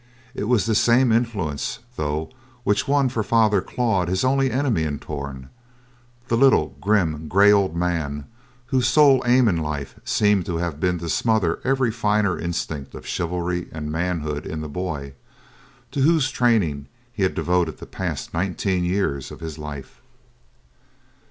It 0.33 0.45
was 0.45 0.65
this 0.65 0.79
same 0.79 1.11
influence, 1.11 1.77
though, 1.95 2.31
which 2.63 2.87
won 2.87 3.07
for 3.07 3.21
Father 3.21 3.61
Claude 3.61 4.07
his 4.07 4.23
only 4.23 4.49
enemy 4.49 4.81
in 4.81 4.97
Torn; 4.97 5.49
the 6.27 6.35
little, 6.35 6.75
grim, 6.81 7.27
gray, 7.27 7.51
old 7.51 7.75
man 7.75 8.25
whose 8.65 8.87
sole 8.87 9.21
aim 9.27 9.47
in 9.47 9.57
life 9.57 9.99
seemed 10.03 10.47
to 10.47 10.57
have 10.57 10.79
been 10.79 10.97
to 10.97 11.07
smother 11.07 11.59
every 11.63 11.91
finer 11.91 12.39
instinct 12.39 12.95
of 12.95 13.05
chivalry 13.05 13.67
and 13.71 13.91
manhood 13.91 14.47
in 14.47 14.61
the 14.61 14.67
boy, 14.67 15.13
to 15.91 16.01
whose 16.01 16.31
training 16.31 16.87
he 17.13 17.21
had 17.21 17.35
devoted 17.35 17.77
the 17.77 17.85
past 17.85 18.33
nineteen 18.33 18.83
years 18.83 19.29
of 19.29 19.39
his 19.39 19.59
life. 19.59 20.01